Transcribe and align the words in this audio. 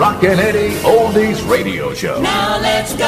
Rockin' 0.00 0.38
Eddy 0.38 0.70
Oldies 0.78 1.46
Radio 1.46 1.92
Show. 1.92 2.22
Now 2.22 2.58
let's 2.58 2.94
go. 2.96 3.04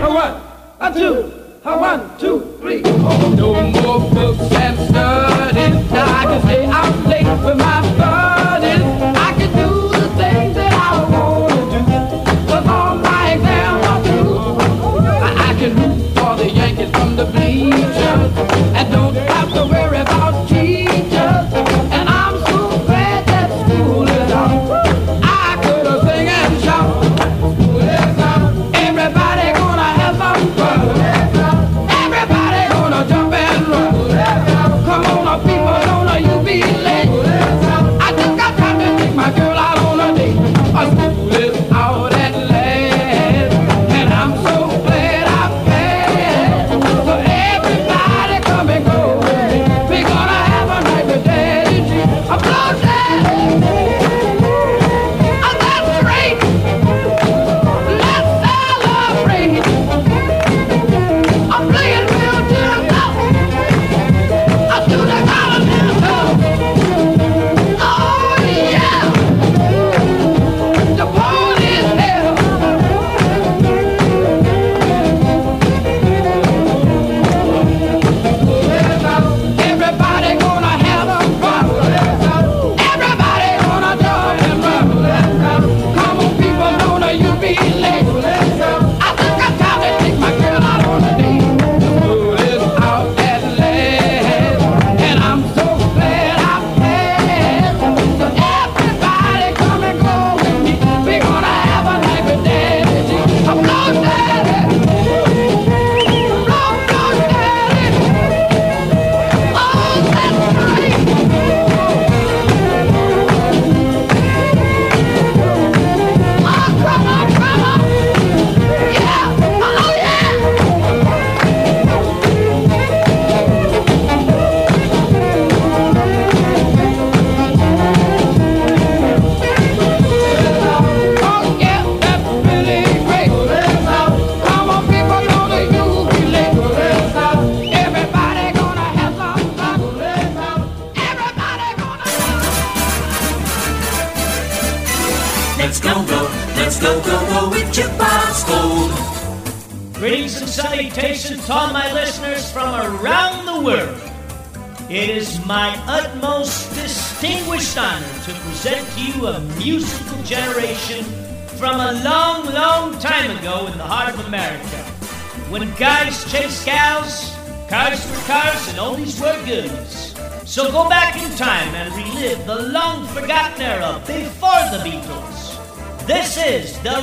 A 0.00 0.08
one, 0.08 0.40
a 0.80 0.94
two, 0.94 1.30
a 1.62 1.78
one, 1.78 2.18
two, 2.18 2.56
three, 2.58 2.82
four. 2.82 3.36
No 3.36 3.70
more 3.70 4.10
books 4.14 4.50
and 4.54 4.78
studies. 4.88 5.90
Now 5.90 6.06
I 6.16 6.24
can 6.24 6.40
stay 6.40 6.64
out 6.64 7.05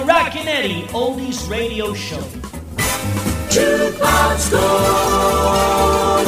is 0.04 0.08
the 0.08 0.14
Rockin' 0.14 0.48
Eddy 0.48 0.84
Oldies 0.88 1.50
Radio 1.50 1.94
Show. 1.94 2.18
Jukebox 3.50 4.52
Gold. 4.52 6.28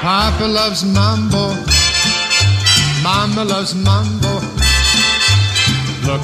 Papa 0.00 0.44
loves 0.44 0.84
mambo. 0.84 1.54
Mama 3.02 3.44
loves 3.44 3.74
mambo. 3.74 4.35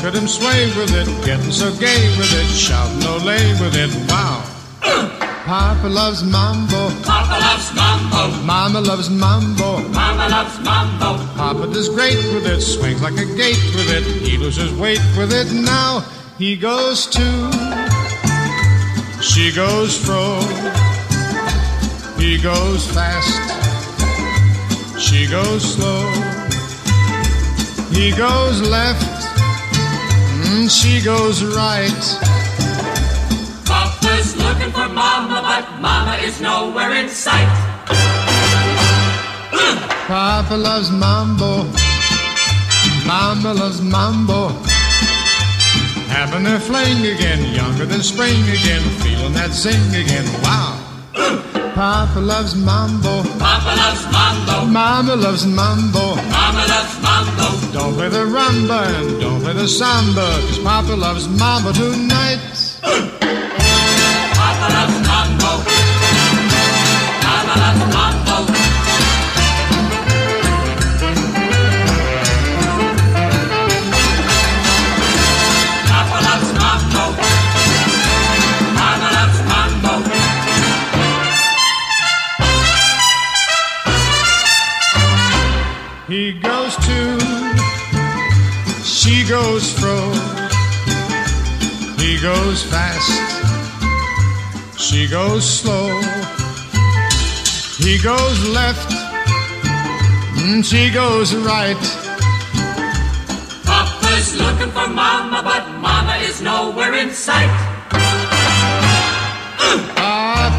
At 0.04 0.14
him 0.16 0.26
sway 0.26 0.66
with 0.76 0.92
it, 0.94 1.06
getting 1.24 1.52
so 1.52 1.70
gay 1.76 2.02
with 2.18 2.32
it, 2.34 2.46
shouting 2.50 3.24
lay 3.24 3.52
with 3.60 3.76
it. 3.76 3.90
Wow. 4.10 4.42
Papa 5.46 5.86
loves 5.86 6.24
mambo. 6.24 6.90
Papa 7.04 7.38
loves 7.38 7.72
mambo. 7.72 8.42
Mama 8.44 8.80
loves 8.80 9.08
mambo. 9.08 9.78
Mama 9.90 10.28
loves 10.28 10.58
mambo. 10.58 11.24
Papa 11.36 11.72
does 11.72 11.88
great 11.88 12.16
with 12.34 12.46
it, 12.46 12.60
swings 12.60 13.00
like 13.00 13.14
a 13.14 13.26
gate 13.37 13.62
with 13.76 13.90
it. 13.90 14.02
He 14.26 14.37
loses 14.38 14.72
weight 14.75 14.99
with 15.16 15.32
it. 15.32 15.52
Now 15.52 16.00
he 16.37 16.56
goes 16.56 17.06
to. 17.06 17.26
She 19.22 19.52
goes 19.52 19.96
fro. 19.96 20.40
He 22.19 22.38
goes 22.43 22.90
fast. 22.90 23.38
She 24.98 25.28
goes 25.28 25.62
slow. 25.75 26.10
He 27.93 28.10
goes 28.16 28.60
left. 28.69 29.22
Mm, 30.52 30.69
she 30.69 31.00
goes 31.02 31.43
right. 31.43 32.04
Papa's 33.64 34.37
looking 34.37 34.70
for 34.70 34.87
mama, 34.87 35.40
but 35.40 35.81
mama 35.81 36.16
is 36.20 36.43
nowhere 36.43 36.93
in 36.93 37.08
sight. 37.08 37.49
Papa 40.06 40.54
loves 40.54 40.90
mambo. 40.90 41.64
Mama 43.06 43.54
loves 43.54 43.81
mambo. 43.81 44.49
Having 46.12 46.46
a 46.46 46.60
fling 46.60 47.06
again, 47.06 47.55
younger 47.55 47.87
than 47.87 48.02
spring 48.02 48.43
again, 48.43 48.82
feeling 49.00 49.32
that 49.32 49.52
zing 49.52 49.94
again. 49.94 50.26
Wow. 50.43 51.48
Papa 51.74 52.20
loves 52.20 52.54
mambo. 52.54 53.22
Papa 53.38 53.74
loves 53.76 54.04
mambo. 54.12 54.66
Mama 54.66 55.16
loves 55.16 55.46
mambo. 55.46 56.16
Mama 56.16 56.64
loves 56.69 57.00
mambo. 57.02 57.72
Don't 57.72 57.94
play 57.94 58.08
the 58.10 58.24
rumba 58.26 58.84
and 59.00 59.20
don't 59.20 59.40
play 59.42 59.54
the 59.54 59.66
samba, 59.66 60.20
cause 60.20 60.58
Papa 60.58 60.92
loves 60.94 61.28
mambo 61.28 61.72
tonight. 61.72 63.12
He 86.12 86.35
goes 86.35 86.76
to, 86.76 87.19
she 88.85 89.25
goes 89.26 89.73
fro. 89.73 89.97
He 91.97 92.20
goes 92.20 92.62
fast, 92.64 93.11
she 94.79 95.09
goes 95.09 95.43
slow. 95.43 95.88
He 97.79 97.97
goes 97.97 98.49
left, 98.50 98.91
mm, 100.37 100.62
she 100.62 100.91
goes 100.91 101.35
right. 101.35 101.82
Papa's 103.65 104.37
looking 104.37 104.70
for 104.70 104.88
Mama, 104.88 105.41
but 105.43 105.67
Mama 105.81 106.17
is 106.29 106.43
nowhere 106.43 106.93
in 106.93 107.11
sight. 107.11 107.73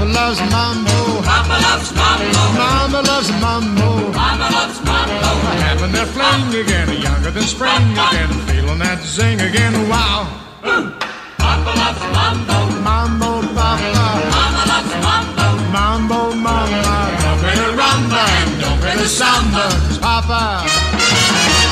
Papa 0.04 0.12
loves 0.20 0.40
mambo, 0.52 1.22
Papa 1.24 1.58
loves 1.64 1.92
mambo. 1.96 2.44
Mama 2.60 3.02
loves 3.08 3.32
mambo. 3.40 4.12
Mama 4.12 4.50
loves 4.52 4.80
mambo. 4.84 5.30
Having 5.64 5.92
their 5.94 6.06
fling 6.06 6.54
again, 6.60 6.90
younger 7.02 7.32
than 7.32 7.44
spring 7.44 7.88
again, 7.96 8.28
feeling 8.48 8.80
that 8.80 9.00
zing 9.02 9.40
again. 9.40 9.88
Wow, 9.88 10.28
Ooh. 10.66 10.92
Papa 11.38 11.72
loves 11.80 12.04
mambo. 12.12 12.60
mambo, 12.84 13.48
papa. 13.56 14.04
Mama 14.36 14.64
loves 14.68 14.94
mambo. 15.08 15.48
Mambo, 15.72 16.36
mama, 16.36 16.96
don't 17.24 17.40
play 17.40 17.56
the 17.56 17.70
rumba 17.80 18.24
and 18.44 18.60
don't 18.60 18.80
play 18.82 18.96
the 18.98 19.08
samba. 19.08 19.66
Papa 20.04 20.68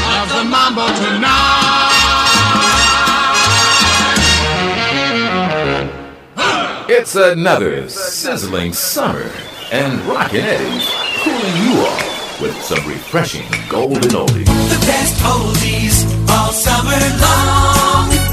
loves 0.07 0.31
the 0.31 0.43
mambo 0.45 0.87
tonight. 1.03 1.60
It's 7.01 7.15
another 7.15 7.89
sizzling 7.89 8.73
summer, 8.73 9.31
and 9.71 9.99
Rockin' 10.01 10.45
Eddy's 10.45 10.87
cooling 11.23 11.57
you 11.63 11.81
off 11.81 12.39
with 12.39 12.55
some 12.61 12.87
refreshing 12.87 13.47
golden 13.67 14.11
oldies. 14.11 14.45
The 14.45 14.85
best 14.85 15.19
oldies 15.23 16.29
all 16.29 16.51
summer 16.51 16.91
long. 17.19 18.30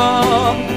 Remember 0.00 0.69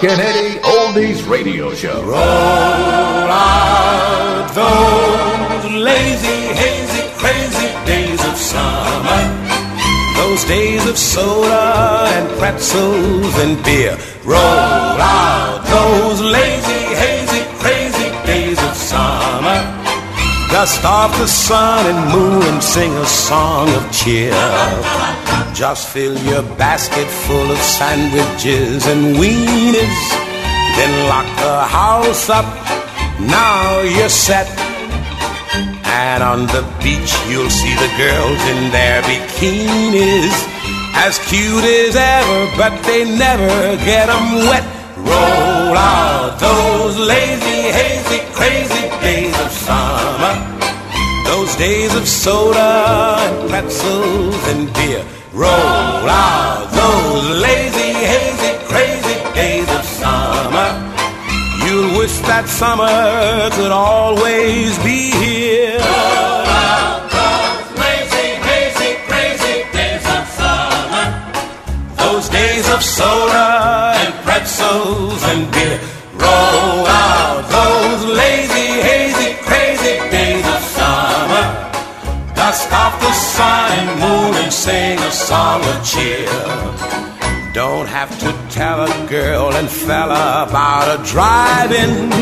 The 0.00 0.08
Rockin' 0.08 0.20
Eddy 0.20 0.58
Oldies 0.60 1.26
Radio 1.26 1.72
Show. 1.74 2.02
Roll 2.02 2.12
out 3.32 4.46
those 4.52 5.72
lazy, 5.72 6.52
hazy, 6.52 7.08
crazy 7.16 7.72
days 7.86 8.20
of 8.26 8.36
summer. 8.36 9.22
Those 10.16 10.44
days 10.44 10.86
of 10.86 10.98
soda 10.98 12.08
and 12.12 12.28
pretzels 12.38 13.38
and 13.38 13.64
beer. 13.64 13.96
Roll 14.22 14.36
out 14.38 15.64
those 15.64 16.20
lazy, 16.20 16.94
hazy, 17.00 17.44
crazy 17.58 18.10
days 18.26 18.62
of 18.64 18.76
summer. 18.76 19.60
Dust 20.52 20.84
off 20.84 21.16
the 21.16 21.26
sun 21.26 21.86
and 21.86 22.12
moon 22.12 22.42
and 22.42 22.62
sing 22.62 22.92
a 22.92 23.06
song 23.06 23.70
of 23.70 23.90
cheer. 23.92 24.34
Just 25.56 25.88
fill 25.88 26.18
your 26.18 26.42
basket 26.58 27.08
full 27.08 27.50
of 27.50 27.56
sandwiches 27.56 28.86
and 28.86 29.16
wieners. 29.16 30.02
Then 30.76 31.08
lock 31.08 31.24
the 31.40 31.64
house 31.64 32.28
up. 32.28 32.44
Now 33.18 33.80
you're 33.80 34.10
set. 34.10 34.46
And 35.86 36.22
on 36.22 36.40
the 36.48 36.60
beach, 36.84 37.16
you'll 37.30 37.48
see 37.48 37.74
the 37.74 37.90
girls 37.96 38.40
in 38.52 38.70
their 38.70 39.00
bikinis. 39.08 40.36
As 40.92 41.18
cute 41.30 41.64
as 41.64 41.96
ever, 41.96 42.40
but 42.58 42.74
they 42.84 43.04
never 43.16 43.76
get 43.82 44.10
'em 44.10 44.46
wet. 44.48 44.66
Roll 44.98 45.74
out 45.74 46.38
those 46.38 46.98
lazy, 46.98 47.62
hazy, 47.78 48.20
crazy 48.34 48.84
days 49.00 49.36
of 49.40 49.50
summer. 49.50 50.36
Those 51.24 51.56
days 51.56 51.94
of 51.94 52.06
soda 52.06 53.16
and 53.24 53.48
pretzels 53.48 54.42
and 54.52 54.70
beer. 54.74 55.15
Roll 55.36 56.08
out 56.08 56.66
those 56.72 57.42
lazy, 57.42 57.92
hazy, 57.92 58.56
crazy 58.72 59.16
days 59.34 59.68
of 59.68 59.84
summer. 59.84 60.68
You'll 61.62 61.98
wish 61.98 62.16
that 62.20 62.48
summer 62.48 63.50
could 63.52 63.70
always 63.70 64.78
be 64.78 65.10
here. 65.12 65.76
Roll 65.76 66.48
out 66.72 67.04
those 67.12 67.68
Lazy, 67.84 68.28
hazy, 68.48 68.90
crazy 69.10 69.56
days 69.76 70.06
of 70.16 70.24
summer. 70.40 71.06
Those 72.00 72.30
days 72.30 72.66
of 72.72 72.82
soda 72.82 73.55
sun 83.16 83.72
and 83.80 84.00
moon 84.00 84.34
and 84.42 84.52
sing 84.52 84.98
a 84.98 85.10
song 85.10 85.60
of 85.64 85.84
cheer. 85.84 86.28
Don't 87.54 87.88
have 87.88 88.12
to 88.20 88.30
tell 88.50 88.80
a 88.84 89.06
girl 89.08 89.52
and 89.54 89.68
fella 89.68 90.44
about 90.46 90.86
a 90.96 91.02
drive-in 91.10 92.12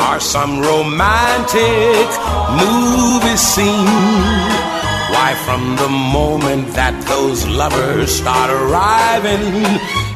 or 0.00 0.18
some 0.18 0.60
romantic 0.60 2.08
movie 2.60 3.36
scene. 3.36 4.40
Why, 5.12 5.34
from 5.44 5.76
the 5.76 5.88
moment 5.88 6.72
that 6.72 6.96
those 7.06 7.46
lovers 7.46 8.10
start 8.10 8.48
arriving, 8.50 9.44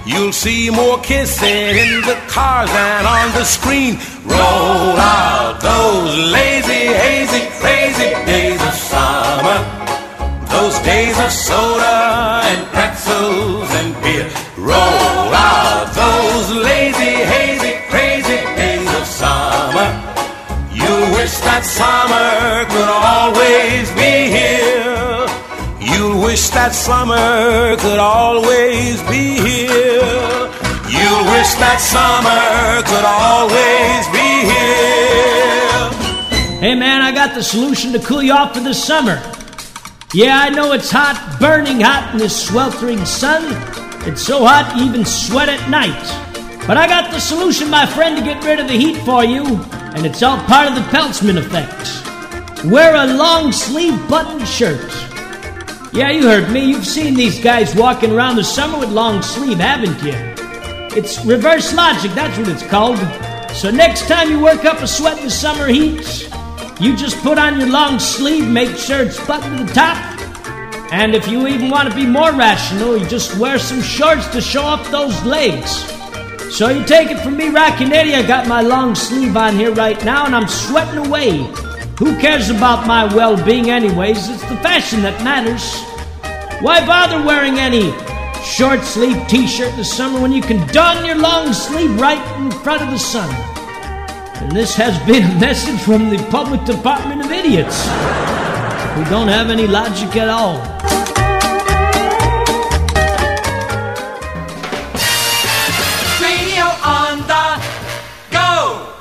you'll 0.06 0.32
see 0.32 0.70
more 0.70 0.98
kissing 1.00 1.76
in 1.76 2.00
the 2.02 2.16
cars 2.28 2.70
than 2.70 3.04
on 3.04 3.32
the 3.34 3.44
screen. 3.44 3.98
Roll 4.24 4.96
out 4.96 5.60
those 5.60 6.16
lazy, 6.32 6.88
hazy, 7.04 7.42
crazy 7.60 8.10
days 8.24 8.60
of 8.62 8.72
summer. 8.72 9.83
Those 10.54 10.78
days 10.80 11.18
of 11.18 11.32
soda 11.32 12.40
and 12.50 12.62
pretzels 12.68 13.70
and 13.80 13.90
beer. 14.02 14.30
Roll 14.56 15.30
out 15.34 15.86
those 16.02 16.46
lazy, 16.68 17.14
hazy, 17.34 17.72
crazy 17.90 18.38
days 18.60 18.88
of 18.98 19.04
summer. 19.04 19.90
You 20.70 20.94
wish 21.18 21.34
that 21.48 21.64
summer 21.64 22.64
could 22.72 22.90
always 23.10 23.90
be 23.98 24.14
here. 24.38 25.26
You 25.92 26.22
wish 26.22 26.48
that 26.50 26.72
summer 26.72 27.76
could 27.82 27.98
always 27.98 29.02
be 29.10 29.24
here. 29.48 30.34
You 30.98 31.10
wish 31.34 31.50
that 31.64 31.78
summer 31.82 32.82
could 32.90 33.06
always 33.26 34.04
be 34.16 34.30
here. 34.54 34.84
Hey 36.60 36.74
man, 36.74 37.02
I 37.02 37.10
got 37.12 37.34
the 37.34 37.42
solution 37.42 37.92
to 37.92 37.98
cool 37.98 38.22
you 38.22 38.32
off 38.32 38.54
for 38.54 38.60
the 38.60 38.72
summer. 38.72 39.20
Yeah, 40.14 40.38
I 40.38 40.48
know 40.48 40.70
it's 40.70 40.92
hot, 40.92 41.38
burning 41.40 41.80
hot 41.80 42.12
in 42.12 42.18
this 42.18 42.46
sweltering 42.46 43.04
sun. 43.04 43.42
It's 44.06 44.22
so 44.22 44.46
hot 44.46 44.76
you 44.78 44.84
even 44.84 45.04
sweat 45.04 45.48
at 45.48 45.68
night. 45.68 46.06
But 46.68 46.76
I 46.76 46.86
got 46.86 47.10
the 47.10 47.18
solution, 47.18 47.68
my 47.68 47.84
friend, 47.84 48.16
to 48.16 48.22
get 48.22 48.44
rid 48.44 48.60
of 48.60 48.68
the 48.68 48.74
heat 48.74 48.96
for 48.98 49.24
you, 49.24 49.44
and 49.74 50.06
it's 50.06 50.22
all 50.22 50.38
part 50.44 50.68
of 50.68 50.76
the 50.76 50.82
Peltzman 50.82 51.36
effect. 51.36 52.64
Wear 52.64 52.94
a 52.94 53.12
long 53.12 53.50
sleeve 53.50 54.08
button 54.08 54.46
shirt. 54.46 54.88
Yeah, 55.92 56.12
you 56.12 56.22
heard 56.22 56.48
me. 56.52 56.64
You've 56.64 56.86
seen 56.86 57.14
these 57.14 57.42
guys 57.42 57.74
walking 57.74 58.12
around 58.12 58.36
the 58.36 58.44
summer 58.44 58.78
with 58.78 58.92
long 58.92 59.20
sleeve, 59.20 59.58
haven't 59.58 60.00
you? 60.00 60.14
It's 60.96 61.24
reverse 61.24 61.74
logic, 61.74 62.12
that's 62.12 62.38
what 62.38 62.46
it's 62.46 62.64
called. 62.64 62.98
So 63.56 63.72
next 63.72 64.06
time 64.06 64.30
you 64.30 64.38
work 64.38 64.64
up 64.64 64.78
a 64.78 64.86
sweat 64.86 65.18
in 65.18 65.24
the 65.24 65.30
summer 65.30 65.66
heat, 65.66 66.30
you 66.80 66.96
just 66.96 67.16
put 67.18 67.38
on 67.38 67.60
your 67.60 67.68
long 67.68 67.98
sleeve, 67.98 68.48
make 68.48 68.76
sure 68.76 69.02
it's 69.02 69.24
buttoned 69.26 69.58
to 69.58 69.64
the 69.64 69.72
top. 69.72 69.96
And 70.92 71.14
if 71.14 71.28
you 71.28 71.46
even 71.46 71.70
want 71.70 71.88
to 71.88 71.94
be 71.94 72.06
more 72.06 72.32
rational, 72.32 72.96
you 72.96 73.06
just 73.06 73.38
wear 73.38 73.58
some 73.58 73.80
shorts 73.80 74.26
to 74.28 74.40
show 74.40 74.62
off 74.62 74.90
those 74.90 75.22
legs. 75.24 75.70
So 76.54 76.68
you 76.68 76.84
take 76.84 77.10
it 77.10 77.20
from 77.20 77.36
me, 77.36 77.48
Rockin' 77.48 77.92
Eddy, 77.92 78.14
I 78.14 78.26
got 78.26 78.46
my 78.46 78.60
long 78.60 78.94
sleeve 78.94 79.36
on 79.36 79.56
here 79.56 79.72
right 79.72 80.02
now 80.04 80.26
and 80.26 80.34
I'm 80.34 80.48
sweating 80.48 81.06
away. 81.06 81.38
Who 81.98 82.18
cares 82.18 82.50
about 82.50 82.86
my 82.86 83.12
well 83.14 83.42
being, 83.44 83.70
anyways? 83.70 84.28
It's 84.28 84.42
the 84.42 84.56
fashion 84.56 85.02
that 85.02 85.22
matters. 85.22 85.62
Why 86.60 86.84
bother 86.84 87.24
wearing 87.24 87.58
any 87.58 87.92
short 88.44 88.82
sleeve 88.82 89.20
t 89.28 89.46
shirt 89.46 89.70
in 89.70 89.76
the 89.76 89.84
summer 89.84 90.20
when 90.20 90.32
you 90.32 90.42
can 90.42 90.66
don 90.72 91.04
your 91.04 91.16
long 91.16 91.52
sleeve 91.52 92.00
right 92.00 92.22
in 92.40 92.50
front 92.62 92.82
of 92.82 92.90
the 92.90 92.98
sun? 92.98 93.53
And 94.44 94.52
this 94.52 94.74
has 94.76 94.98
been 95.06 95.24
a 95.24 95.40
message 95.40 95.80
from 95.80 96.10
the 96.10 96.18
Public 96.30 96.62
Department 96.64 97.24
of 97.24 97.32
Idiots 97.32 97.78
We 98.98 99.04
don't 99.08 99.28
have 99.28 99.48
any 99.48 99.66
logic 99.66 100.14
at 100.16 100.28
all. 100.28 100.58
Radio 106.20 106.66
on 106.84 107.18
the 107.32 107.46
go. 108.30 108.92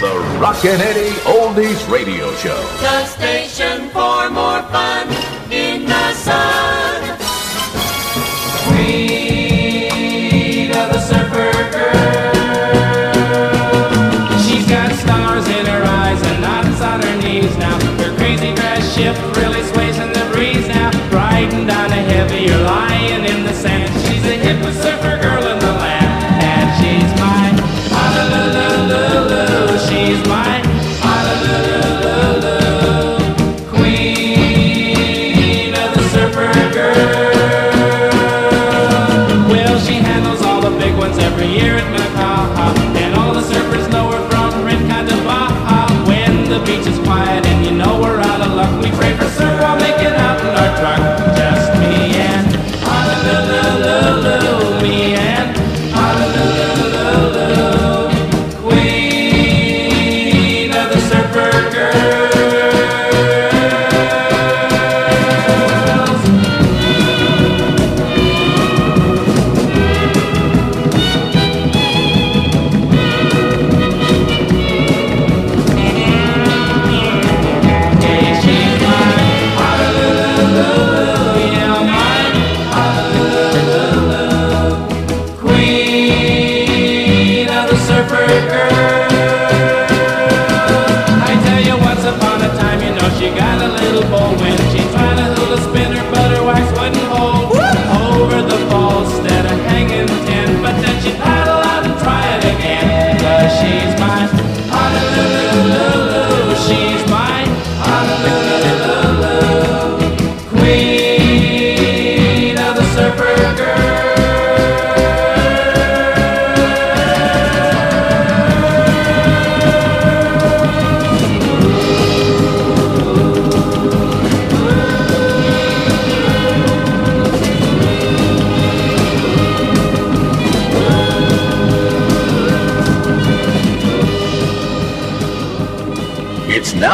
The 0.00 0.14
Rockin' 0.40 0.80
Eddy 0.80 1.10
Oldies 1.28 1.86
Radio 1.90 2.34
Show. 2.36 2.56
The 2.80 3.04
station 3.04 3.90
for 3.90 4.30
more 4.30 4.62
fun 4.72 5.06
in 5.52 5.84
the 5.84 6.14
sun. 6.14 7.18
Queen 8.68 9.21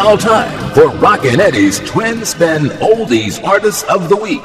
now 0.04 0.14
time 0.14 0.74
for 0.74 0.88
Rockin' 0.98 1.40
Eddy's 1.40 1.80
Twin 1.80 2.24
Spin 2.24 2.66
Oldies 2.78 3.42
Artists 3.42 3.82
of 3.84 4.08
the 4.08 4.14
Week. 4.14 4.40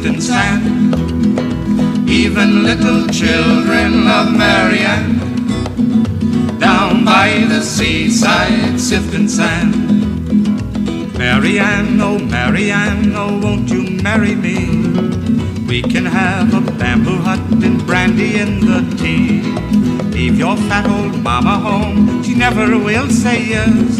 Sifting 0.00 0.20
sand. 0.20 2.08
Even 2.08 2.62
little 2.62 3.08
children 3.08 4.04
love 4.04 4.32
Marianne. 4.32 5.18
Down 6.60 7.04
by 7.04 7.44
the 7.48 7.60
seaside, 7.60 8.78
sifting 8.78 9.26
sand. 9.28 9.74
Marianne, 11.18 12.00
oh 12.00 12.16
Marianne, 12.16 13.12
oh 13.16 13.40
won't 13.42 13.68
you 13.70 14.00
marry 14.00 14.36
me? 14.36 14.68
We 15.66 15.82
can 15.82 16.06
have 16.06 16.54
a 16.54 16.60
bamboo 16.78 17.16
hut 17.16 17.40
and 17.64 17.84
brandy 17.84 18.38
in 18.38 18.60
the 18.60 18.80
tea. 18.96 19.42
Leave 20.12 20.38
your 20.38 20.56
fat 20.68 20.86
old 20.86 21.20
mama 21.24 21.58
home, 21.58 22.22
she 22.22 22.36
never 22.36 22.78
will 22.78 23.10
say 23.10 23.42
yes. 23.46 23.98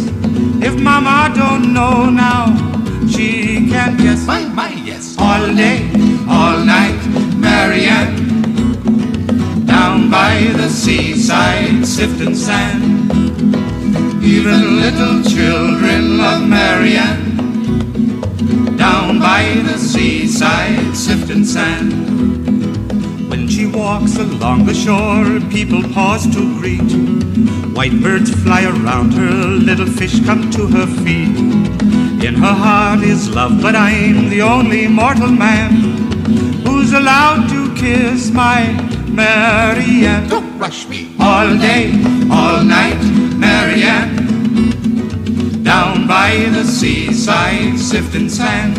If 0.63 0.81
mama 0.81 1.33
don't 1.35 1.73
know 1.73 2.09
now, 2.09 2.78
she 3.07 3.69
can 3.69 3.97
guess. 3.97 4.27
My, 4.27 4.45
my, 4.47 4.71
yes. 4.85 5.17
All 5.19 5.47
day, 5.55 5.91
all 6.29 6.65
night, 6.65 7.01
Marianne. 7.37 8.17
Down 9.67 10.11
by 10.11 10.51
the 10.57 10.69
seaside, 10.69 11.87
sifting 11.87 12.35
sand. 12.35 12.83
Even 14.23 14.81
little 14.81 15.23
children 15.23 16.19
love 16.19 16.47
Marianne. 16.49 17.29
Down 18.77 19.19
by 19.21 19.43
the 19.65 19.79
seaside, 19.79 20.97
sifting 20.97 21.45
sand. 21.45 21.93
When 23.31 23.49
she 23.49 23.67
walks 23.67 24.17
along 24.17 24.67
the 24.67 24.75
shore, 24.75 25.41
people 25.51 25.83
pause 25.95 26.27
to 26.35 26.59
greet. 26.59 26.91
White 27.77 28.01
birds 28.03 28.31
fly 28.43 28.65
around 28.65 29.13
her, 29.13 29.47
little 29.69 29.87
fish 29.87 30.25
come 30.25 30.51
to 30.51 30.67
her 30.67 30.87
feet. 31.05 31.88
In 32.21 32.35
her 32.35 32.53
heart 32.53 33.05
is 33.05 33.31
love, 33.31 33.63
but 33.63 33.77
I'm 33.77 34.29
the 34.29 34.43
only 34.43 34.89
mortal 34.89 35.31
man 35.31 35.71
who's 36.67 36.93
allowed 36.93 37.49
to 37.49 37.73
kiss 37.77 38.33
my 38.33 38.73
Marianne. 39.09 40.29
Don't 40.29 40.59
rush 40.59 40.89
me. 40.89 41.15
All 41.21 41.57
day, 41.57 41.93
all 42.29 42.65
night, 42.65 43.01
Marianne. 43.37 44.17
Down 45.63 46.09
by 46.09 46.35
the 46.51 46.65
seaside, 46.65 47.79
sifting 47.79 48.29
sand. 48.29 48.77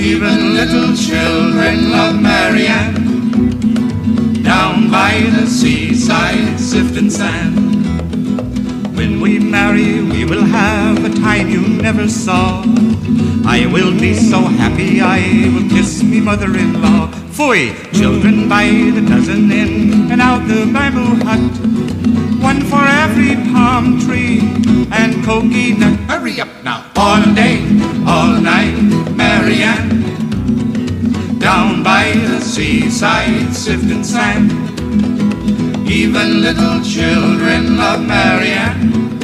Even 0.00 0.54
little 0.54 0.96
children 0.96 1.92
love 1.92 2.20
Marianne. 2.20 2.94
Down 4.42 4.90
by 4.90 5.20
the 5.36 5.46
seaside, 5.46 6.58
sifting 6.58 7.10
sand. 7.10 7.71
We 9.22 9.38
marry, 9.38 10.02
we 10.02 10.24
will 10.24 10.42
have 10.42 11.04
a 11.04 11.08
time 11.08 11.48
you 11.48 11.60
never 11.60 12.08
saw. 12.08 12.64
I 13.46 13.70
will 13.72 13.92
be 13.92 14.14
so 14.14 14.40
happy, 14.40 15.00
I 15.00 15.48
will 15.54 15.68
kiss 15.70 16.02
me 16.02 16.20
mother-in-law. 16.20 17.06
Fui, 17.30 17.72
children 17.92 18.48
by 18.48 18.66
the 18.66 19.00
dozen 19.08 19.52
in 19.52 20.10
and 20.10 20.20
out 20.20 20.48
the 20.48 20.66
bamboo 20.72 21.24
hut. 21.24 21.38
One 22.42 22.62
for 22.62 22.84
every 22.84 23.36
palm 23.52 24.00
tree 24.00 24.40
and 24.90 25.24
coconut. 25.24 26.00
Hurry 26.10 26.40
up 26.40 26.48
now. 26.64 26.90
All 26.96 27.22
day, 27.32 27.62
all 28.04 28.40
night, 28.40 28.74
Marianne. 29.14 30.02
Down 31.38 31.84
by 31.84 32.10
the 32.10 32.40
seaside, 32.40 33.54
sifting 33.54 34.02
sand. 34.02 34.71
Even 36.14 36.42
little 36.42 36.82
children 36.82 37.80
of 37.80 38.04
Marianne. 38.04 39.16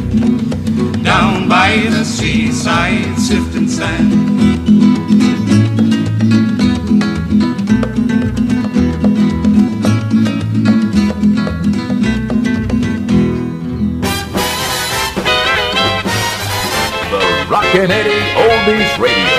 Down 1.03 1.47
by 1.47 1.87
the 1.91 2.03
seaside 2.03 3.19
sifting 3.19 3.69
sand. 3.69 4.11
The 17.11 17.47
Rockin' 17.51 17.91
Eddy 17.91 18.19
Oldies 18.33 18.99
Radio. 18.99 19.38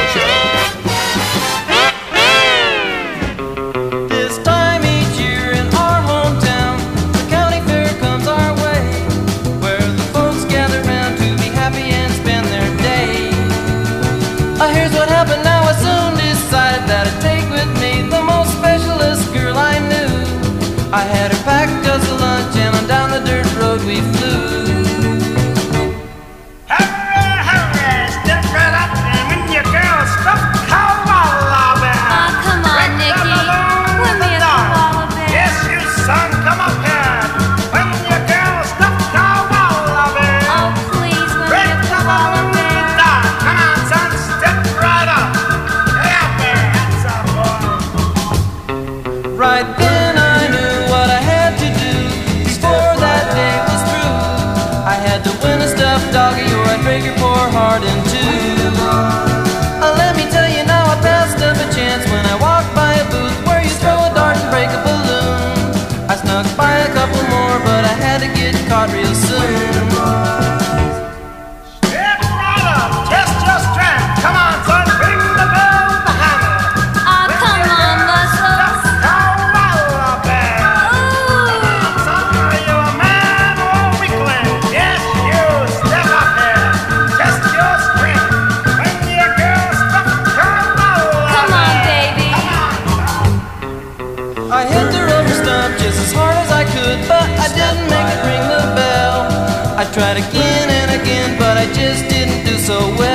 tried 100.00 100.16
again 100.16 100.70
and 100.80 101.02
again, 101.02 101.38
but 101.38 101.58
I 101.58 101.66
just 101.74 102.08
didn't 102.08 102.46
do 102.46 102.58
so 102.58 102.80
well. 102.98 103.09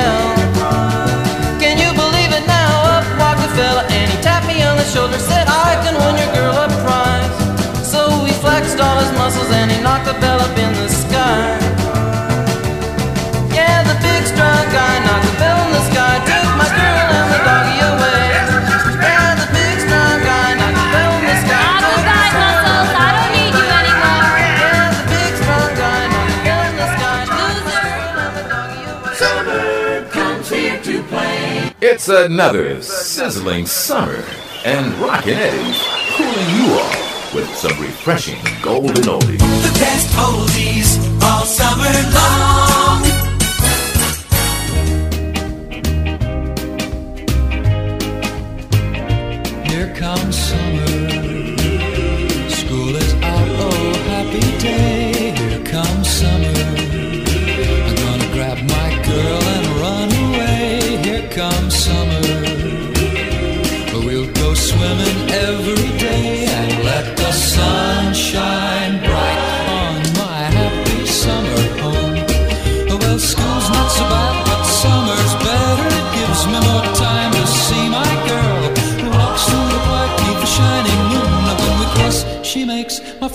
It's 32.07 32.25
another 32.27 32.83
sizzling 32.83 33.65
summer, 33.65 34.23
and 34.63 34.93
Rockin' 35.01 35.39
Eddy's 35.39 35.81
cooling 36.15 36.49
you 36.55 36.73
off 36.75 37.33
with 37.33 37.49
some 37.55 37.81
refreshing 37.81 38.37
golden 38.61 39.05
oldies. 39.05 39.39
The 39.39 39.79
best 39.79 40.13
oldies 40.13 41.23
all 41.23 41.45
summer 41.45 41.89
long. 42.13 42.74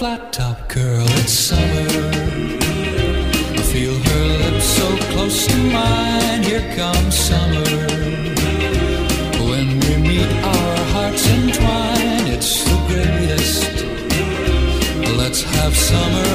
flat 0.01 0.33
top 0.33 0.57
girl, 0.67 1.05
it's 1.21 1.31
summer. 1.31 1.91
I 3.59 3.63
feel 3.71 3.93
her 3.93 4.27
lips 4.43 4.65
so 4.65 4.89
close 5.13 5.47
to 5.47 5.57
mine, 5.59 6.43
here 6.43 6.65
comes 6.75 7.15
summer. 7.15 7.71
When 9.51 9.69
we 9.83 9.93
meet, 10.09 10.33
our 10.53 10.77
hearts 10.95 11.29
entwine, 11.29 12.29
it's 12.35 12.65
the 12.65 12.79
greatest. 12.89 13.85
Let's 15.19 15.43
have 15.43 15.77
summer 15.77 16.29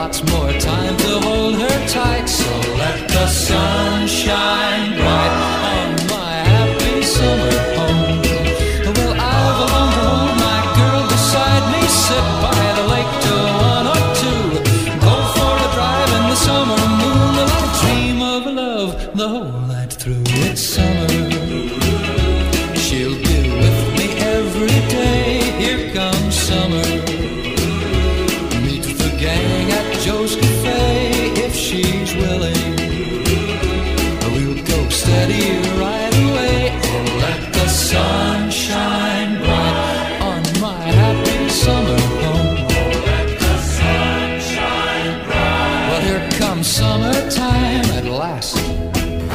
lots 0.00 0.22
more 0.30 0.50
time. 0.52 0.79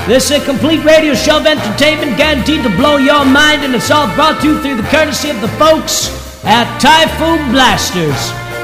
This 0.07 0.29
is 0.29 0.37
a 0.37 0.45
complete 0.45 0.85
radio 0.85 1.15
show 1.15 1.41
of 1.41 1.47
entertainment 1.47 2.15
guaranteed 2.15 2.61
to 2.61 2.69
blow 2.77 2.97
your 2.97 3.25
mind, 3.25 3.65
and 3.65 3.73
it's 3.73 3.89
all 3.89 4.05
brought 4.13 4.39
to 4.41 4.53
you 4.53 4.61
through 4.61 4.77
the 4.77 4.87
courtesy 4.93 5.31
of 5.31 5.41
the 5.41 5.49
folks 5.57 6.13
at 6.45 6.69
Typhoon 6.77 7.49
Blasters. 7.49 8.13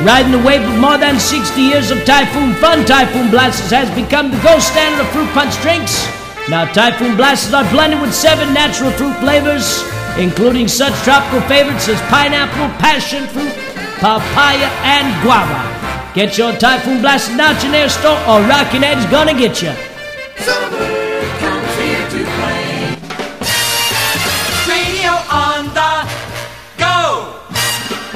Riding 0.06 0.38
the 0.38 0.46
wave 0.46 0.62
of 0.62 0.78
more 0.78 1.00
than 1.02 1.18
60 1.18 1.60
years 1.60 1.90
of 1.90 2.06
Typhoon 2.06 2.54
fun, 2.62 2.86
Typhoon 2.86 3.32
Blasters 3.32 3.72
has 3.74 3.90
become 3.98 4.30
the 4.30 4.38
gold 4.46 4.62
standard 4.62 5.02
of 5.02 5.10
fruit 5.10 5.26
punch 5.34 5.58
drinks. 5.66 6.06
Now, 6.46 6.70
Typhoon 6.70 7.18
Blasters 7.18 7.58
are 7.58 7.66
blended 7.74 8.02
with 8.02 8.14
seven 8.14 8.54
natural 8.54 8.92
fruit 8.92 9.18
flavors, 9.18 9.82
including 10.22 10.68
such 10.68 10.94
tropical 11.02 11.42
favorites 11.50 11.90
as 11.90 11.98
pineapple, 12.14 12.70
passion 12.78 13.26
fruit, 13.34 13.58
papaya, 13.98 14.70
and 14.86 15.10
guava. 15.26 15.58
Get 16.14 16.38
your 16.38 16.54
Typhoon 16.54 17.02
Blasters 17.02 17.36
now 17.36 17.58
at 17.58 17.64
your 17.64 17.72
nearest 17.72 17.98
store 17.98 18.22
or 18.30 18.46
Rockin' 18.46 18.86
Ed's 18.86 19.10
gonna 19.10 19.34
get 19.34 19.58
you. 19.66 19.74
Summer 22.12 22.24
comes 22.24 22.26
here 22.26 22.26
to 22.26 22.32
play. 22.36 22.92
Radio 24.68 25.14
on 25.32 25.66
the 25.74 25.94
go. 26.78 26.98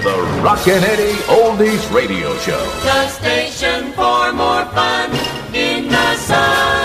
The 0.03 0.15
Rockin' 0.41 0.83
Eddy 0.83 1.13
Oldies 1.27 1.93
Radio 1.93 2.37
Show. 2.39 2.63
The 2.83 3.07
station 3.07 3.93
for 3.93 4.33
more 4.33 4.65
fun 4.65 5.11
in 5.53 5.87
the 5.87 6.15
sun. 6.17 6.84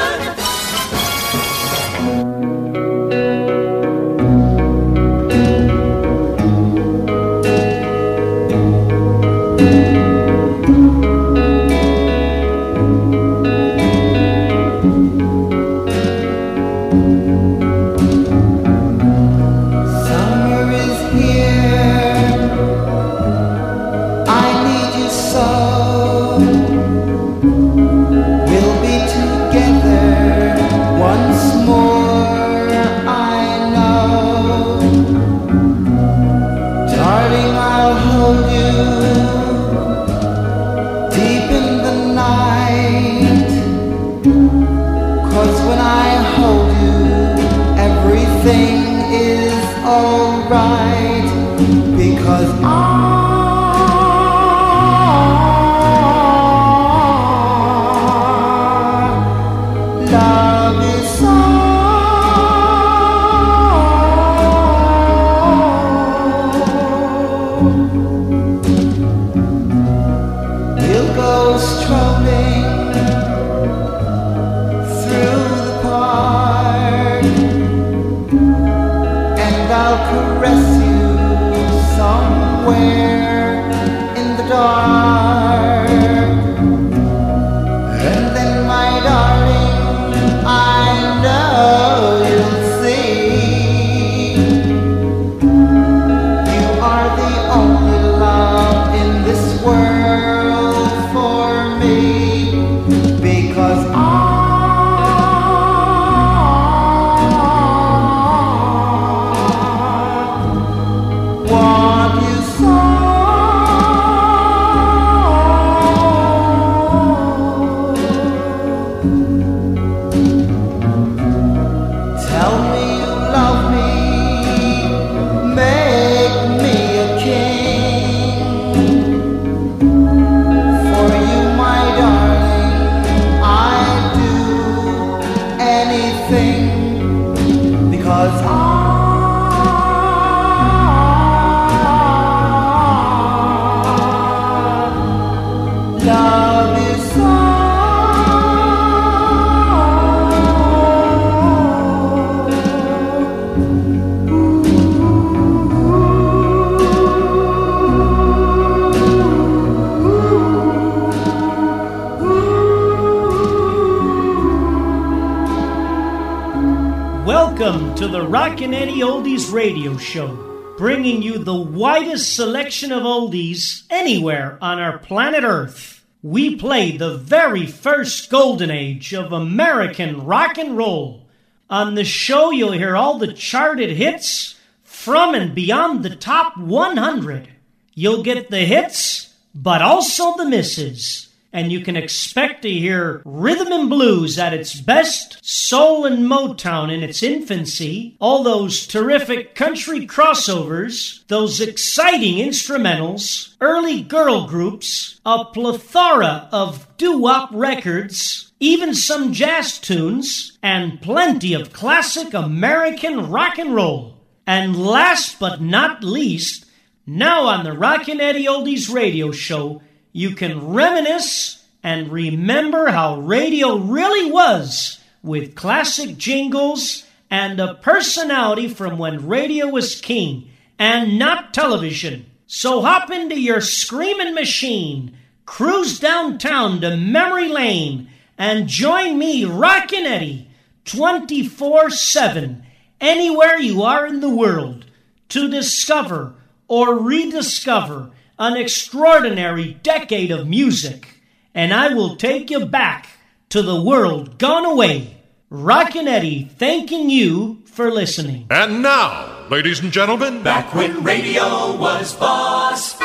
Widest 172.11 172.35
selection 172.35 172.91
of 172.91 173.05
oldies 173.05 173.85
anywhere 173.89 174.59
on 174.61 174.81
our 174.81 174.99
planet 174.99 175.45
Earth. 175.45 176.05
We 176.25 176.57
play 176.57 176.97
the 176.97 177.17
very 177.17 177.67
first 177.67 178.29
golden 178.29 178.69
age 178.69 179.15
of 179.15 179.33
American 179.33 180.25
rock 180.27 180.59
and 180.59 180.77
roll. 180.77 181.29
On 181.69 181.95
the 181.95 182.03
show, 182.03 182.51
you'll 182.51 182.73
hear 182.73 182.97
all 182.97 183.19
the 183.19 183.33
charted 183.33 183.91
hits 183.91 184.57
from 184.83 185.37
and 185.37 185.55
beyond 185.55 186.03
the 186.03 186.17
top 186.17 186.57
100. 186.57 187.49
You'll 187.95 188.25
get 188.25 188.51
the 188.51 188.65
hits, 188.65 189.33
but 189.55 189.81
also 189.81 190.37
the 190.37 190.47
misses. 190.47 191.30
And 191.53 191.73
you 191.73 191.81
can 191.81 191.97
expect 191.97 192.63
to 192.63 192.71
hear 192.71 193.23
rhythm 193.25 193.73
and 193.73 193.91
blues 193.91 194.39
at 194.39 194.55
its 194.55 194.81
best, 194.81 195.39
soul 195.43 196.07
and 196.07 196.25
Motown 196.25 196.93
in 196.93 197.03
its 197.03 197.25
infancy, 197.25 198.17
all 198.21 198.45
those 198.45 198.87
terrific 198.87 199.57
country 199.57 200.07
crossovers, 200.07 201.27
those 201.27 201.61
exciting 201.61 202.37
instrumentals, 202.37 203.57
early 203.61 204.01
girl 204.01 204.47
groups, 204.47 205.21
a 205.27 205.45
plethora 205.47 206.49
of 206.53 206.87
doo-wop 206.97 207.51
records, 207.53 208.53
even 208.61 208.95
some 208.95 209.33
jazz 209.33 209.79
tunes, 209.79 210.57
and 210.63 211.03
plenty 211.03 211.53
of 211.53 211.73
classic 211.73 212.33
American 212.33 213.29
rock 213.29 213.59
and 213.59 213.75
roll. 213.75 214.19
And 214.47 214.77
last 214.77 215.41
but 215.41 215.61
not 215.61 216.05
least, 216.05 216.67
now 217.07 217.47
on 217.47 217.65
the 217.65 217.73
Rockin' 217.73 218.21
Eddy 218.21 218.47
Oldies 218.47 218.93
radio 218.93 219.33
show, 219.33 219.83
you 220.13 220.35
can 220.35 220.73
reminisce 220.73 221.65
and 221.83 222.11
remember 222.11 222.91
how 222.91 223.21
radio 223.21 223.77
really 223.77 224.31
was 224.31 225.01
with 225.23 225.55
classic 225.55 226.17
jingles 226.17 227.05
and 227.31 227.61
a 227.61 227.75
personality 227.75 228.69
from 228.69 228.99
when 228.99 229.27
radio 229.27 229.69
was 229.69 230.01
king 230.01 230.51
and 230.79 231.19
not 231.19 231.55
television. 231.55 232.27
So 232.47 232.83
hop 232.83 233.11
into 233.11 233.41
your 233.41 233.61
screaming 233.61 234.35
machine, 234.35 235.17
cruise 235.47 236.01
downtown 236.01 236.81
to 236.81 236.97
Memory 236.97 237.49
Lane, 237.49 238.11
and 238.37 238.67
join 238.67 239.19
me, 239.19 239.45
Rockin' 239.45 240.07
Eddy, 240.07 240.51
24 240.87 241.91
7, 241.91 242.65
anywhere 243.01 243.59
you 243.59 243.83
are 243.83 244.07
in 244.07 244.21
the 244.21 244.35
world, 244.35 244.87
to 245.29 245.49
discover 245.49 246.35
or 246.67 246.99
rediscover 246.99 248.11
an 248.41 248.57
extraordinary 248.57 249.75
decade 249.83 250.31
of 250.31 250.49
music, 250.49 251.21
and 251.55 251.75
I 251.75 251.93
will 251.93 252.17
take 252.17 252.51
you 252.51 252.65
back 252.65 253.07
to 253.51 253.61
the 253.61 253.81
world 253.81 254.39
gone 254.39 254.65
away. 254.65 255.19
Rockin' 255.51 256.09
Eddy 256.09 256.45
thanking 256.57 257.11
you 257.11 257.63
for 257.67 257.91
listening. 257.91 258.47
And 258.51 258.83
now, 258.83 259.47
ladies 259.51 259.81
and 259.81 259.93
gentlemen, 259.93 260.43
Back 260.43 260.75
when 260.75 261.05
radio 261.05 261.77
was 261.77 262.15
boss. 262.17 262.99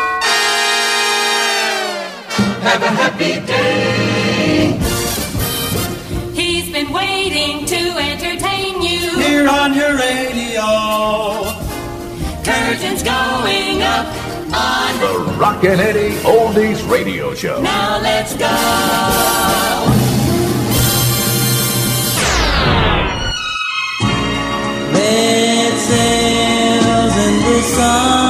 Have 2.63 2.81
a 2.81 2.87
happy 2.87 3.45
day. 3.45 4.79
He's 6.33 6.71
been 6.71 6.93
waiting 6.93 7.65
to 7.65 7.75
entertain 7.75 8.81
you. 8.81 9.19
Here 9.19 9.49
on 9.49 9.73
your 9.73 9.97
radio. 9.97 10.63
Curtains 12.43 13.03
going 13.03 13.81
up, 13.81 14.05
on. 14.55 14.99
The 14.99 15.15
Rockin' 15.37 15.79
Eddy 15.79 16.15
Oldies 16.23 16.87
Radio 16.89 17.33
Show. 17.35 17.61
Now 17.61 17.99
let's 17.99 18.33
go. 18.35 18.45
Red 24.93 25.73
sails 25.89 27.15
in 27.25 27.35
the 27.45 27.61
sunset, 27.75 28.24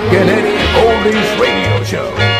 Rock 0.00 0.14
and 0.14 0.30
Eddy 0.30 0.56
Oldies 0.80 1.38
Radio 1.38 1.84
Show. 1.84 2.39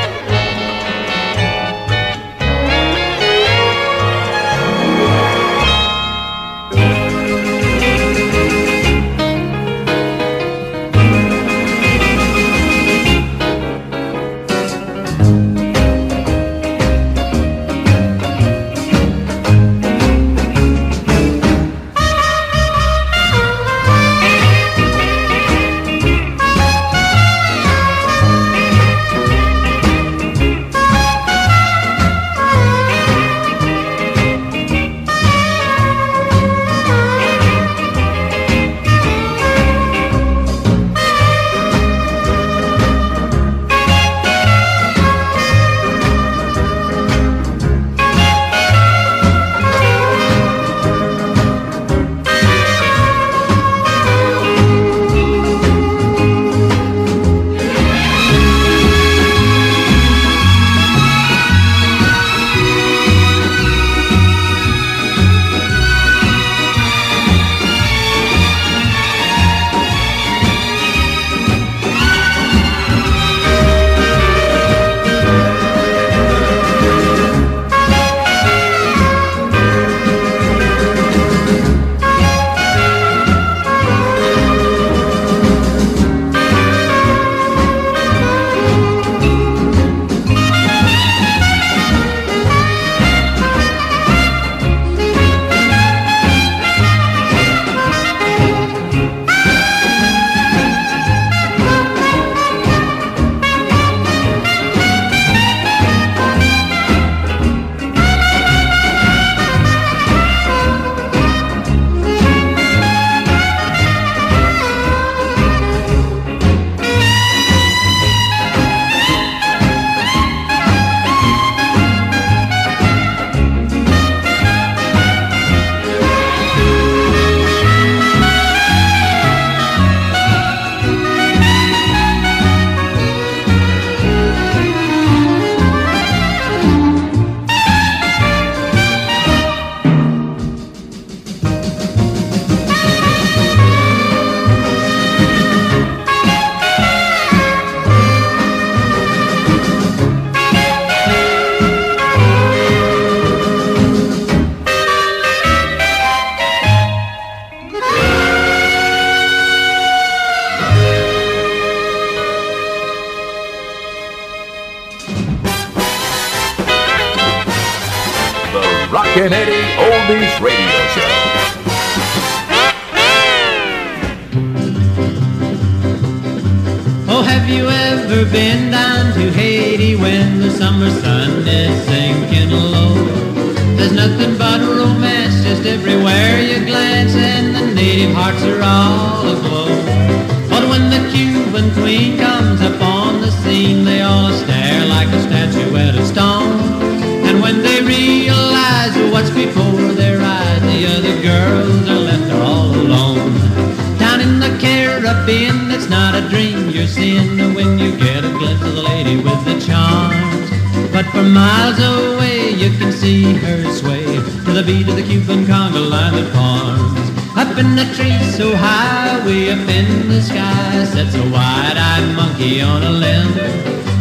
The 214.63 214.67
beat 214.67 214.89
of 214.89 214.97
the 214.97 215.03
Cuban 215.03 215.45
conga 215.47 215.81
line 215.89 216.13
that 216.13 216.29
forms. 216.37 217.01
Up 217.37 217.57
in 217.57 217.77
the 217.77 217.87
trees 217.97 218.37
so 218.37 218.55
high, 218.55 219.25
way 219.25 219.51
up 219.51 219.67
in 219.69 220.09
the 220.09 220.21
sky, 220.21 220.85
sits 220.85 221.15
a 221.15 221.23
wide-eyed 221.31 222.15
monkey 222.15 222.61
on 222.61 222.83
a 222.83 222.91
limb. 222.91 223.33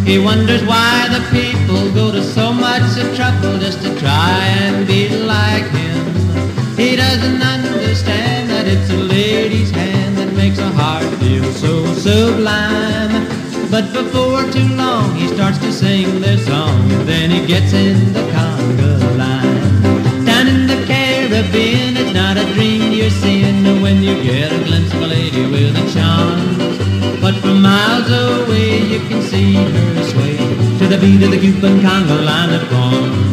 He 0.06 0.18
wonders 0.20 0.64
why 0.66 1.08
the 1.16 1.24
people 1.32 1.92
go 1.94 2.12
to 2.12 2.22
so 2.22 2.52
much 2.52 2.84
trouble 3.16 3.58
just 3.60 3.82
to 3.84 3.98
try 4.00 4.40
and 4.64 4.86
be 4.86 5.08
like 5.10 5.68
him. 5.80 6.06
He 6.76 6.96
doesn't 6.98 7.42
understand 7.42 8.50
that 8.50 8.68
it's 8.68 8.90
a 8.90 8.98
lady's 8.98 9.72
hand 9.72 10.18
that 10.18 10.34
makes 10.34 10.60
a 10.60 10.70
heart 10.72 11.08
feel 11.20 11.50
so 11.54 11.86
sublime. 11.94 13.28
But 13.72 13.94
before 13.94 14.44
too 14.52 14.68
long 14.76 15.16
he 15.16 15.28
starts 15.28 15.60
to 15.60 15.72
sing 15.72 16.20
their 16.20 16.40
song, 16.40 16.90
then 17.06 17.30
he 17.30 17.46
gets 17.48 17.72
in 17.72 18.12
the 18.12 18.24
conga 18.34 19.18
line. 19.18 19.59
A 22.40 22.54
dream 22.54 22.92
you're 22.94 23.10
seeing 23.10 23.82
when 23.82 24.02
you 24.02 24.16
get 24.24 24.52
a 24.52 24.64
glimpse 24.64 24.94
of 24.94 25.02
a 25.02 25.08
lady 25.08 25.46
with 25.46 25.76
a 25.76 25.86
charm. 25.94 26.40
But 27.22 27.36
from 27.42 27.62
miles 27.62 28.10
away 28.10 28.80
you 28.94 29.00
can 29.10 29.22
see 29.22 29.56
her 29.56 30.04
sway 30.12 30.38
to 30.80 30.88
the 30.88 30.98
beat 31.02 31.22
of 31.24 31.32
the 31.32 31.40
Cuban 31.40 31.80
conga 31.80 32.18
line 32.26 32.50
that 32.52 32.66
forms. 32.72 33.29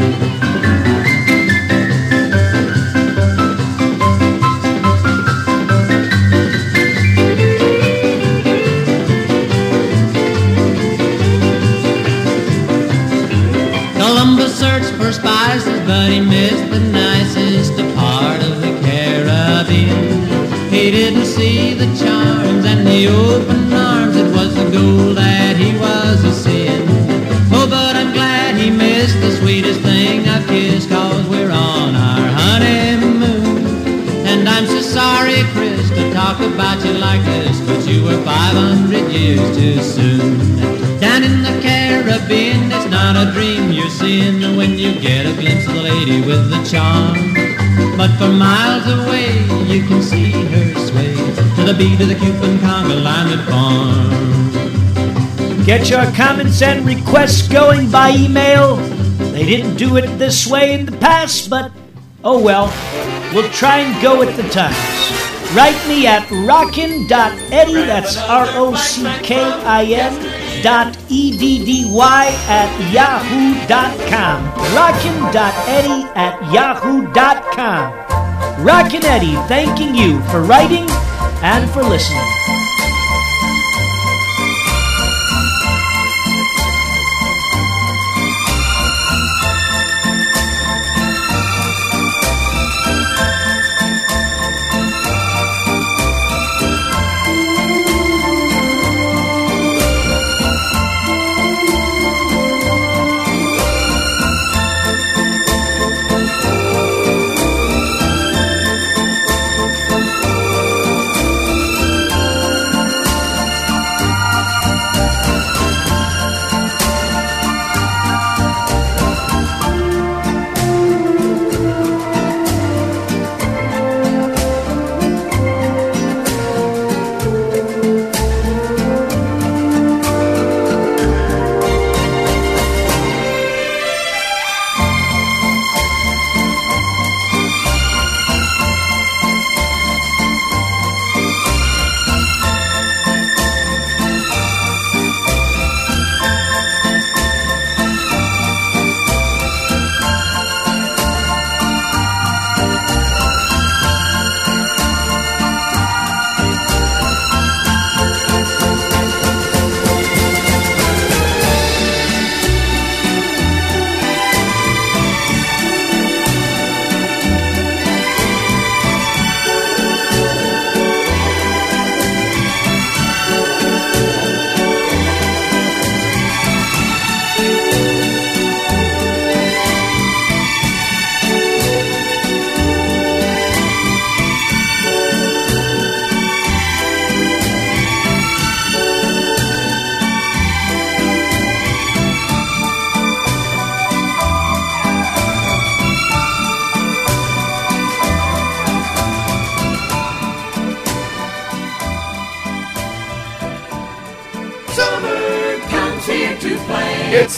Charm. 46.70 47.34
But 47.96 48.10
for 48.18 48.28
miles 48.28 48.86
away, 48.86 49.32
you 49.66 49.82
can 49.86 50.02
see 50.02 50.30
her 50.30 50.74
sway 50.86 51.14
to 51.56 51.64
the 51.64 51.74
beat 51.76 52.00
of 52.00 52.08
the 52.08 52.14
Cuban 52.14 52.58
conga 52.58 53.02
line 53.02 53.30
that 53.30 53.44
forms. 53.48 55.66
Get 55.66 55.90
your 55.90 56.04
comments 56.12 56.62
and 56.62 56.86
requests 56.86 57.48
going 57.48 57.90
by 57.90 58.10
email. 58.10 58.76
They 59.32 59.44
didn't 59.44 59.74
do 59.76 59.96
it 59.96 60.06
this 60.18 60.46
way 60.46 60.74
in 60.74 60.86
the 60.86 60.96
past, 60.98 61.50
but 61.50 61.72
oh 62.24 62.40
well. 62.42 62.72
We'll 63.34 63.50
try 63.50 63.78
and 63.78 64.00
go 64.02 64.18
with 64.18 64.36
the 64.36 64.48
times. 64.48 64.95
Write 65.54 65.80
me 65.88 66.06
at 66.06 66.28
rockin.eddy, 66.30 67.86
that's 67.86 68.16
R-O-C-K-I-N 68.18 69.02
dot 70.62 70.96
E-D-D-Y 71.08 72.26
at 72.48 72.92
yahoo.com. 72.92 74.44
Rockin.eddy 74.74 76.04
at 76.16 76.52
yahoo.com. 76.52 78.06
Rockin' 78.64 79.04
Eddy 79.04 79.34
thanking 79.48 79.94
you 79.94 80.20
for 80.24 80.42
writing 80.42 80.86
and 81.42 81.70
for 81.70 81.82
listening. 81.82 82.45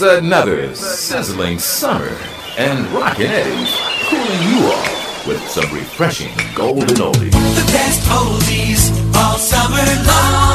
It's 0.01 0.23
another 0.23 0.73
sizzling 0.75 1.59
summer, 1.59 2.17
and 2.57 2.87
Rockin' 2.87 3.27
Eddy's 3.27 3.75
cooling 4.07 4.43
you 4.47 4.67
off 4.67 5.27
with 5.27 5.45
some 5.49 5.69
refreshing 5.73 6.31
golden 6.55 6.95
oldies. 6.95 7.31
The 7.33 7.69
best 7.73 8.07
oldies 8.07 9.15
all 9.17 9.37
summer 9.37 9.83
long. 10.07 10.48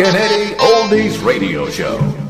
Eddy 0.00 0.54
Oldies 0.58 1.20
Radio 1.24 1.68
Show. 1.68 2.27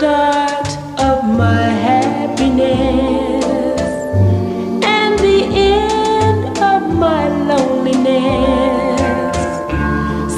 Start 0.00 0.66
of 0.98 1.24
my 1.24 1.64
happiness 1.88 2.64
and 4.82 5.18
the 5.18 5.40
end 5.54 6.46
of 6.72 6.80
my 6.96 7.28
loneliness. 7.50 9.36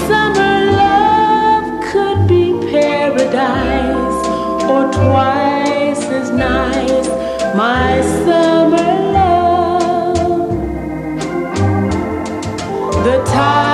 Summer 0.09 0.55
love 0.83 1.65
could 1.93 2.27
be 2.27 2.45
paradise 2.73 4.21
or 4.73 4.83
twice 5.01 6.03
as 6.21 6.31
nice. 6.33 7.09
My 7.55 8.01
summer 8.25 8.93
love. 9.17 10.17
The 13.05 13.17
tide 13.27 13.72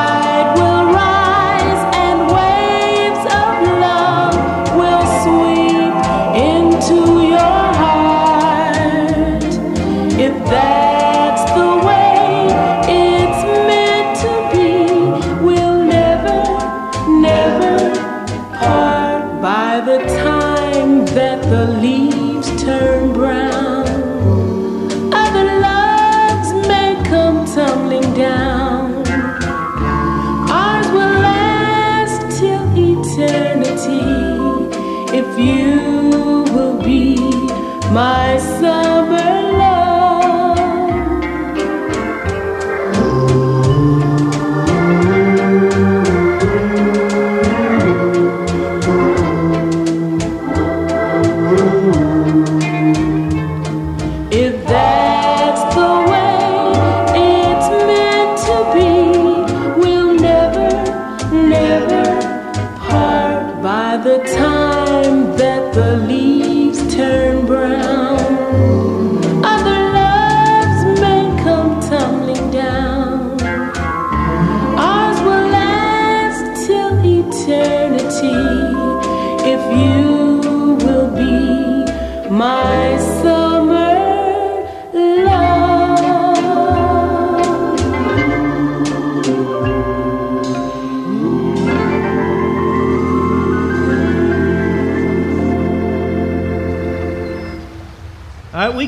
by 63.68 63.98
the 63.98 64.16
time 64.34 65.37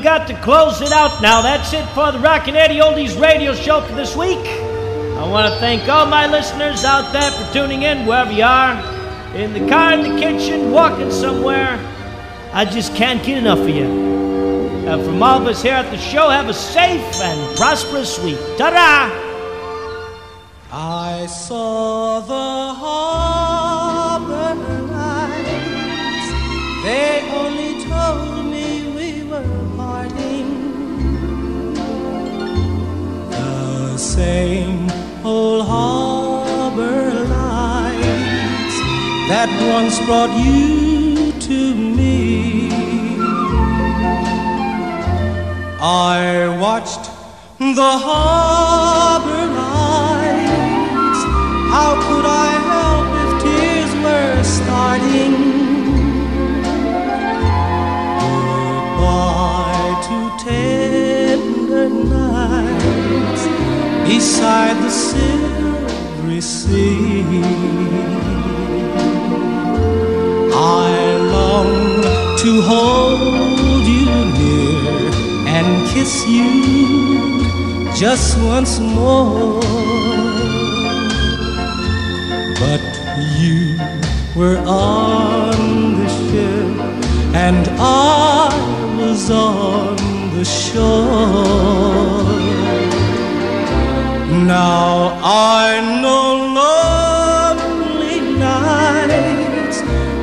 got 0.03 0.26
to 0.28 0.34
close 0.40 0.80
it 0.80 0.92
out 0.92 1.20
now. 1.20 1.42
That's 1.42 1.72
it 1.72 1.86
for 1.90 2.11
the 2.12 2.18
Rockin' 2.18 2.57
Eddy 2.57 2.78
Oldies 2.78 3.20
radio 3.20 3.55
show 3.55 3.80
for 3.82 3.94
this 3.94 4.16
week. 4.16 4.38
I 4.38 5.28
want 5.28 5.53
to 5.53 5.61
thank 5.61 5.88
all 5.88 6.07
my 6.07 6.26
listeners 6.26 6.84
out 6.84 7.12
there 7.12 7.30
for 7.30 7.53
tuning 7.53 7.82
in, 7.82 8.07
wherever 8.07 8.32
you 8.32 8.44
are, 8.44 8.72
in 9.34 9.53
the 9.53 9.68
car, 9.68 9.92
in 9.92 10.03
the 10.03 10.18
kitchen, 10.18 10.70
walking 10.70 11.11
somewhere. 11.11 11.78
I 12.53 12.64
just 12.64 12.94
can't 12.96 13.22
get 13.24 13.38
enough 13.38 13.59
of 13.59 13.68
you. 13.68 13.84
And 13.84 15.05
from 15.05 15.22
all 15.22 15.40
of 15.40 15.46
us 15.46 15.62
here 15.62 15.74
at 15.74 15.90
the 15.90 15.98
show, 15.98 16.30
have 16.30 16.48
a 16.48 16.55
safe 16.55 17.20
and 17.20 17.57
prosperous 17.57 18.18
week. 18.24 18.38
Ta-da! 18.57 19.11
I 20.72 21.26
saw 21.26 22.20
the 22.20 22.59
same 34.16 34.90
old 35.24 35.64
harbor 35.68 37.12
lights 37.36 38.76
that 39.30 39.48
once 39.72 39.96
brought 40.04 40.34
you 40.44 41.30
to 41.38 41.74
me. 41.74 42.68
I 45.80 46.58
watched 46.61 47.04
the 47.61 47.92
harbor 48.06 49.44
lights. 49.62 51.20
How 51.74 51.92
could 52.06 52.26
I 52.26 52.50
help 52.72 53.08
if 53.22 53.30
tears 53.44 53.92
were 54.04 54.42
starting? 54.58 55.34
Goodbye 58.58 59.94
to 60.08 60.16
tender 60.44 61.88
nights 61.88 62.69
beside 64.14 64.76
the 64.82 64.90
silvery 64.90 66.40
sea. 66.40 67.22
I 70.52 70.90
long 71.36 72.02
to 72.42 72.50
hold 72.70 73.84
you 73.94 74.11
near 74.38 75.12
and 75.56 75.68
kiss 75.90 76.12
you 76.26 76.50
just 77.94 78.36
once 78.54 78.80
more. 78.80 79.61
But 82.62 82.82
you 83.42 83.78
were 84.34 84.58
on 84.66 85.56
the 86.00 86.08
ship 86.20 86.70
and 87.46 87.64
I 87.78 88.48
was 88.98 89.30
on 89.30 89.96
the 90.36 90.44
shore. 90.44 92.39
Now 94.30 95.18
I 95.22 95.80
know 96.00 96.30
lonely 96.58 98.20
nights, 98.38 99.78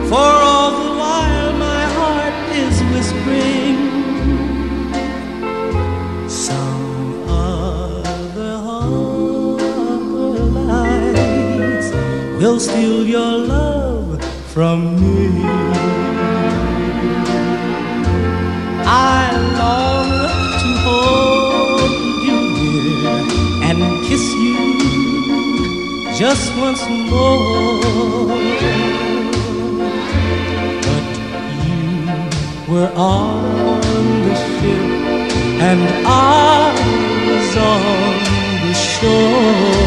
for 0.10 0.16
all 0.16 0.72
the 0.72 0.92
while 0.98 1.52
my 1.54 1.84
heart 1.98 2.34
is 2.56 2.76
whispering 2.94 3.80
some 6.30 7.28
other 7.30 8.54
harbor 8.68 10.36
lights 10.62 11.90
will 12.40 12.60
steal 12.62 13.06
your 13.06 13.38
love 13.56 14.24
from 14.54 14.96
me. 15.02 15.44
I 18.86 19.32
long 19.60 20.17
just 26.18 26.52
once 26.58 26.82
more. 27.12 28.28
But 30.86 31.06
you 31.68 32.74
were 32.74 32.92
on 32.96 33.82
the 34.26 34.36
ship 34.36 34.84
and 35.70 35.82
I 36.08 36.74
was 37.28 37.58
on 37.58 38.14
the 38.66 38.74
shore. 38.74 39.78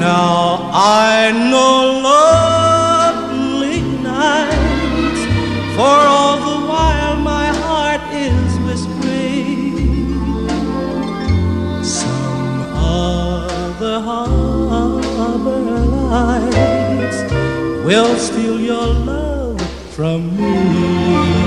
Now 0.00 0.68
I 0.72 1.30
know 1.50 2.15
will 17.86 18.16
steal 18.16 18.58
your 18.58 18.84
love 18.84 19.60
from 19.94 20.36
me. 20.36 21.45